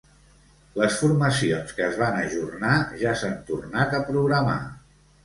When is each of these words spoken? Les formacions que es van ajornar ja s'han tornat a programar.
Les 0.79 0.95
formacions 1.01 1.75
que 1.79 1.85
es 1.87 1.99
van 2.03 2.17
ajornar 2.21 2.71
ja 3.03 3.13
s'han 3.21 3.37
tornat 3.51 3.95
a 3.99 4.01
programar. 4.09 4.57